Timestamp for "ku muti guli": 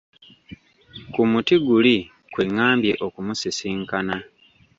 1.13-1.95